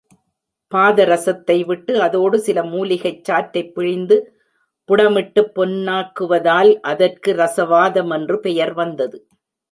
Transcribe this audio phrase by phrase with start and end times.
[0.71, 4.17] பாதரஸத்தை விட்டு, அதோடு சில மூலிகைச் சாற்றைப் பிழிந்து
[4.89, 9.19] புடமிட்டுப் பொன்னாக்குவதால் அதற்கு ரஸவாதம் என்று பெயர் வந்தது.